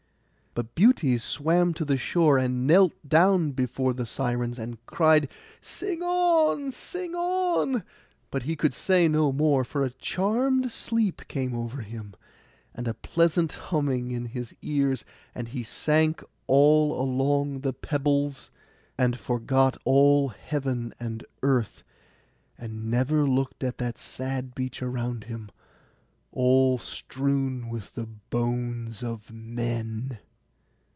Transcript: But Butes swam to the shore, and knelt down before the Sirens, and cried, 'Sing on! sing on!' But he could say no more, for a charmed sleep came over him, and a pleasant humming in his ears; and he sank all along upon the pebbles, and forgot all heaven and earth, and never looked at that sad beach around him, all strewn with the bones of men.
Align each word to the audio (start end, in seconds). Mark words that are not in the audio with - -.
But 0.53 0.75
Butes 0.75 1.23
swam 1.23 1.73
to 1.75 1.85
the 1.85 1.95
shore, 1.95 2.37
and 2.37 2.67
knelt 2.67 2.91
down 3.07 3.53
before 3.53 3.93
the 3.93 4.05
Sirens, 4.05 4.59
and 4.59 4.85
cried, 4.85 5.29
'Sing 5.61 6.03
on! 6.03 6.73
sing 6.73 7.15
on!' 7.15 7.85
But 8.31 8.43
he 8.43 8.57
could 8.57 8.73
say 8.73 9.07
no 9.07 9.31
more, 9.31 9.63
for 9.63 9.85
a 9.85 9.91
charmed 9.91 10.69
sleep 10.69 11.21
came 11.29 11.55
over 11.55 11.79
him, 11.83 12.15
and 12.75 12.85
a 12.85 12.93
pleasant 12.93 13.53
humming 13.53 14.11
in 14.11 14.25
his 14.25 14.53
ears; 14.61 15.05
and 15.33 15.47
he 15.47 15.63
sank 15.63 16.21
all 16.47 17.01
along 17.01 17.51
upon 17.53 17.61
the 17.61 17.71
pebbles, 17.73 18.51
and 18.97 19.17
forgot 19.17 19.77
all 19.85 20.27
heaven 20.29 20.93
and 20.99 21.23
earth, 21.43 21.81
and 22.57 22.91
never 22.91 23.25
looked 23.25 23.63
at 23.63 23.77
that 23.77 23.97
sad 23.97 24.53
beach 24.53 24.81
around 24.83 25.23
him, 25.23 25.49
all 26.33 26.77
strewn 26.77 27.69
with 27.69 27.95
the 27.95 28.05
bones 28.29 29.01
of 29.01 29.31
men. 29.31 30.19